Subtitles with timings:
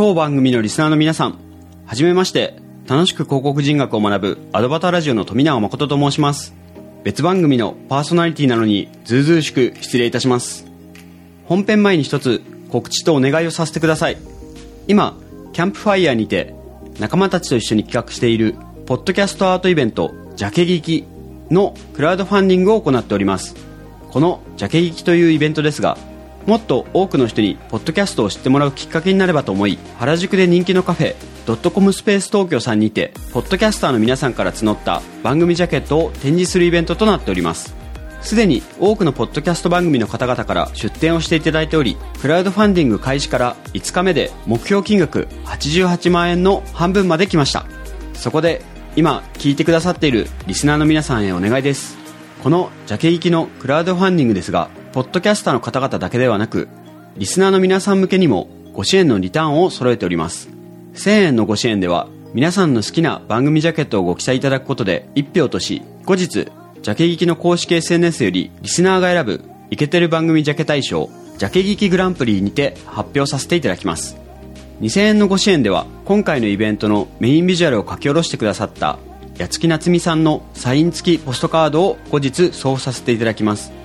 [0.00, 1.36] 当番組のリスナーの皆さん、
[1.84, 2.54] はじめまして、
[2.88, 6.54] 楽しく広告人学を学ぶアドバターラジオの富永誠と申します。
[7.04, 10.64] 別番組のパーソナリティなのに、ずうずうしく失礼いたします。
[11.44, 14.16] 本編前に一つ告知とお願いをさせてください。
[14.88, 15.18] 今、
[15.52, 16.54] キャンプファイヤーにて、
[16.98, 18.54] 仲間たちと一緒に企画している、
[18.86, 21.04] ポッドキャストアートイベント、ジャケ聞き
[21.50, 23.54] のクラウドファンディングを行っております。
[24.10, 25.98] このジャケ聞きというイベントですが、
[26.46, 31.14] もっと多くの人にポッドキャストを知ってもらうきっかけになればと思い原宿で人気のカフェ
[31.46, 37.74] ドットコムスペース東京さんにてポッドキャスターの皆さんから募った番組ジャケットを展示するイベントとなっております。
[38.22, 47.66] すでに多くのポッドキャスト番組の方々から出展をしていただいておりクラウドファンディング開始から5日目で目標金額88万円の半分まで来ました。
[48.14, 48.62] そこで
[48.96, 51.96] 今聞いてくださっているリスナーの皆さんへお願いです。
[52.42, 56.68] このジャケ行きのクラウドファンディングですがポッドキャスターの方々だけではなく
[57.16, 60.48] リスナーの皆さん向けにもご支援のリターンを揃えております。
[60.94, 74.16] 1000円のご支援では皆さんの好きな番組ジャケットをご記載いただくことで1票とし後日ジャケ聞きの公式 SNS よりリスナーが選ぶイケてる番組ジャケ大賞ジャケ聞きグランプリにて発表させていただきます。
[74.80, 78.98] 2000円のご支援では今回のイベントのメインビジュアルを書き下ろしてくださった
[79.38, 83.79] 八月夏美さんのサイン付きポストカードを後日送付させていただきます。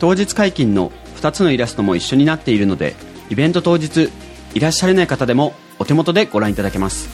[0.00, 2.96] 当日解禁の2つのイラストも一緒になっているので
[3.28, 4.10] イベント当日
[4.54, 7.08] いらっしゃれない方でもお手元でご覧いただけます。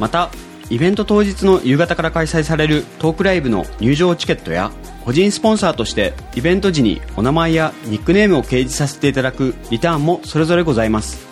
[0.00, 0.30] また
[0.70, 4.70] イベント当日の夕方から開催されるトークライブの入場チケットや
[5.04, 11.26] 個人スポンサーとしてイベント時にお名前やニックネームを掲示させていただくリターンもそれぞれございます。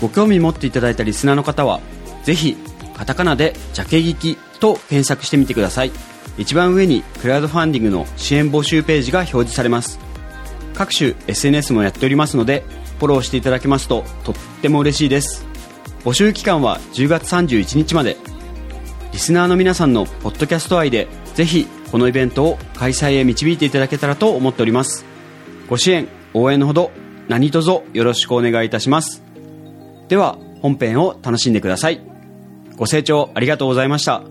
[0.00, 1.80] ご興味持っていただいたリスナーの方は
[2.22, 2.56] ぜひ
[2.96, 5.92] カタカナで「ジャケ聞き」と検索してみてください。
[6.40, 10.00] 一番上にクラウドファンディングの支援募集ページが表示されます。
[10.72, 12.64] 各種 SNS もやっておりますので
[12.98, 15.44] フォローしていただけますととっても嬉しいです。
[16.02, 18.16] 募集期間は10月31日まで。
[19.12, 25.04] リスナーの皆さんのポッドキャスト愛でぜひこのイベントを開催へ導いていただけたらと思っております。
[25.68, 26.90] ご支援応援のほど
[27.28, 29.22] 何卒よろしくお願いいたします。
[30.08, 32.00] では本編を楽しんでください。
[32.76, 34.22] ご清聴ありがとうございました。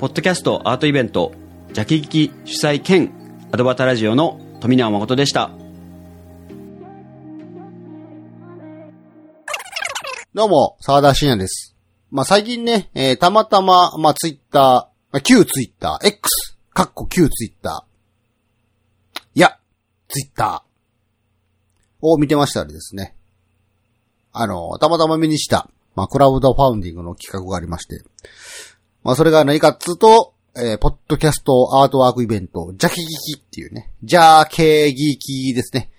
[0.00, 1.30] ポッドキャストアートイベント
[1.74, 3.12] ジャキキ主催兼
[3.50, 5.50] アドバタラジオの富永誠でした
[10.32, 11.74] どうも、沢田信也です。
[12.12, 19.20] まあ、最近ね、えーたまたま、まあ、ツイッター、まあ、旧ツイッター、X、かっこ旧ツイッター。
[19.34, 19.58] いや、
[20.06, 23.16] ツイッターを見てましたらですね。
[24.32, 28.04] あの、たまたま目にした、まあ、クラウドファウンディングの企画がありまして。
[29.02, 35.90] まあ、それが何かっつうと、えーポッドキャストアートワークイベント、ジャケギキっていうね、ジャーケーギキですね。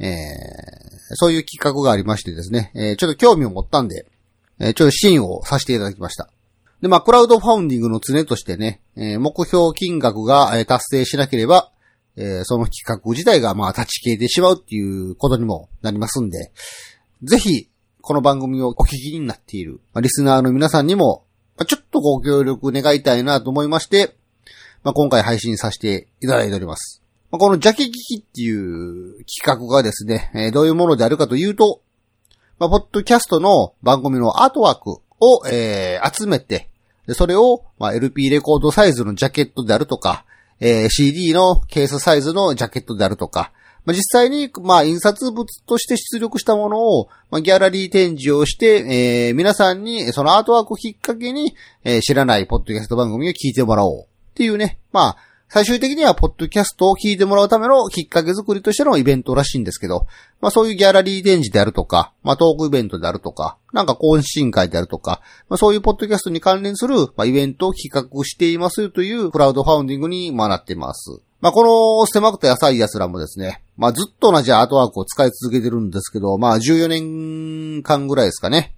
[0.00, 4.06] えーそういう企画がありましてですね、えーちょっと興味を持ったんで、
[4.58, 6.28] えーちょっと支援をさせていただきました。
[6.82, 11.70] で、まあ、クラウドファウンディングの常としてね、えー目標金額が、えー達成しなければ、
[12.16, 16.50] えーその企画自体が、まあ、立ち消えてしまうっていうことにもなりますんで、
[17.22, 17.68] ぜひ、
[18.00, 21.22] この番組をお聞きになっている、まあリスナーの皆さんにも、
[21.60, 24.14] まあちょっとご協力願いたいなと思いまして、
[24.82, 27.02] まあ、今回配信させていただいております。
[27.30, 31.82] まあこのジャケ聞きっていう企画がですね、えーどういうものであるかというと、
[32.58, 36.70] まあ、ポッドキャストの番組のアートワークを、えー集めて、
[37.06, 40.24] でそれを、まあ、LP レコードサイズのジャケットであるとか、
[40.60, 43.52] えー CD のケースサイズのジャケットであるとか、
[43.84, 51.54] まあ、実際に、まあ、印刷物として出力したものを、まあ、ギャラリー展示をして、えー皆さんに、そのアートワークをきっかけに、
[51.84, 55.16] えー知らないポッドキャスト番組を聞いてもらおうっていうね、まあ、
[55.52, 60.06] 最終的には、ポッドキャストを聞いてもらうためのきっかけ作りとしてのイベントらしいんですけど、
[60.40, 71.20] まあそういうギャラリー展示であるとか、まあトークイベントであるとか、なんか懇親会であるとか、まあそういうポッドキャストに関連する、まあイベントを企画していますというクラウドファウンディングに、まあなっています。
[71.40, 78.74] まあこの狭くて浅い奴らもですね、まあずっと同じアートワークを使い続けてるんですけど、まあ14年間ぐらいですかね。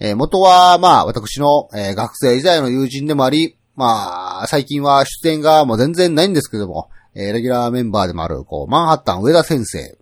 [0.00, 9.98] えー元は、ま、私の、え学生時代の友人でもあり、まあ、最近は出演がもう全然ないんですけども、えレギュラーメンバーでもある、こう、マンハッタン上田先生、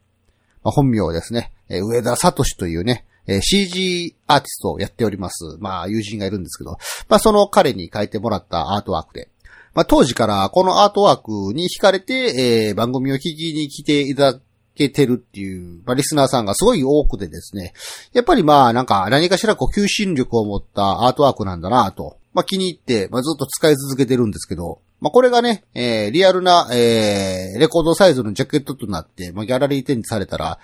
[0.62, 5.56] まあ、本名ですね、え上田聡というね、え CG アーティストをやっております。
[5.58, 6.78] まあ、友人がいるんですけど、
[7.08, 9.28] まあ、その彼に書いてもらったアートワークで、
[9.76, 14.40] まあ、当時からこのアートワークに惹かれて、えー番組を聞きに来ていただ
[14.74, 17.74] けてるっていう、まあ、リスナーさんがすごい多くてですね、
[18.14, 30.58] やっぱりまあなんか何かしらこう求心力を持ったアートワークなんだなと、まあ気に入って、まあずっと使い続けてるんですけど、まあこれがね、えーリアルな、えーレコードサイズのジャケットとなって、まあギャラリー展示されたら、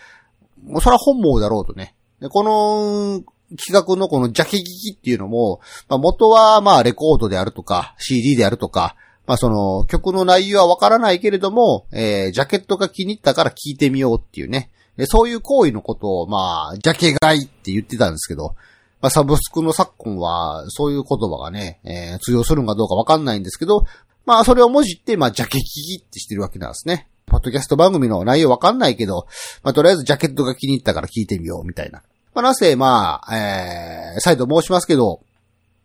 [0.64, 1.94] もうそれは本望だろうとね。
[2.22, 3.22] で、この
[3.56, 8.96] 企画のこのジャケ聞きっていうのも、まあ、元はまあレコードであるとか、CD であるとか、
[9.26, 14.70] まあその曲の内容はわからないけれども、えー、ジャケットが気に入ったから聞いてみようっていうね。
[15.06, 18.56] そういう行為のことを、まあ、ジャケ買いって言ってたんですけど、
[19.00, 23.84] まあ、サブスクの昨今は、そういう言葉がね、えー、通用するのかどうかわかんないんですけど、
[24.26, 27.08] まあ、それを文字って、まあ、ジャケ聞きってしてるわけなんですね。
[27.26, 29.26] ポッドキャスト番組の内容わかんないけど、
[29.62, 32.02] まあ、とりあえずジャケットが気に入ったから聞いてみよう、みたいな。
[32.34, 35.20] まあ、なぜ、まあ、えー、再度申しますけど、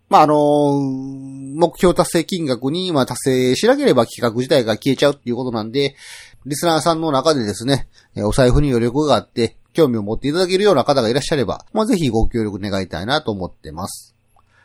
[0.10, 5.96] まあ、あのー、目標達成金額に、まあ、達成しなければ企画自体が消えちゃうっていうことなんで、
[6.46, 14.16] リスナーさんの中でですね、えお財布に余力があって、興味を持っていただけるような方がいらっしゃれば、まあ、ぜひご協力願いたいなと思ってます。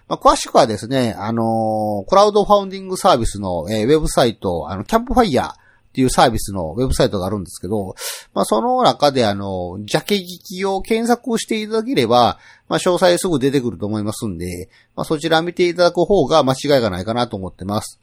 [0.08, 5.61] まあ、詳しくはですね、あのー、クラウドファウンディングサービスの、えー、ウェブサイト、あの、キャンプファイヤー
[5.92, 7.94] っていうサービスのウェブサイトがあるんですけど、
[8.32, 18.00] まあ、その中であの、ジャケ聞きを検索していただければ、まあ、詳細すぐ出てくると思いますんで、まあ、そちら見ていただく方が間違いがないかなと思ってます。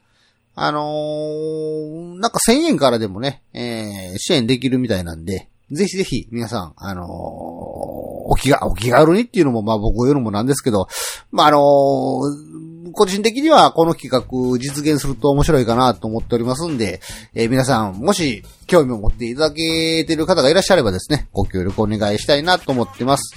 [0.54, 10.86] あのー、なんか1000円からでもね、えー、支援できるみたいなんで、ぜひぜひ皆さん、あのー、お気が、お気軽にっていうのもまあ僕言うのもなんですけど、
[11.32, 17.00] まあ、あのー、個人的にはこの企画実現すると面白いかなと思っておりますんで、
[17.34, 23.34] えー、皆さん、もし興味を持っていただけている方がいらっしゃればですね、ご協力お願いしたいなと思ってます。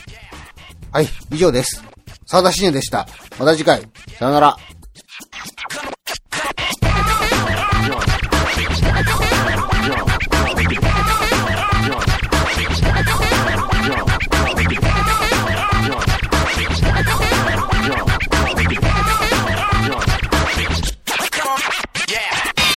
[0.92, 1.84] はい、以上です。
[2.26, 3.08] 沢田信也でした。
[3.40, 3.82] また次回、
[4.20, 4.58] さよなら。